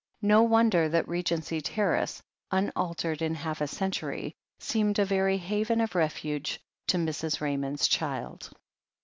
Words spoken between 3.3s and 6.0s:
half a century, seemed a very haven of